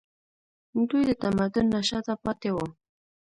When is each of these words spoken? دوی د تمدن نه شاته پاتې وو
دوی 0.89 1.03
د 1.09 1.11
تمدن 1.23 1.65
نه 1.73 1.81
شاته 1.89 2.13
پاتې 2.23 2.49
وو 2.55 2.67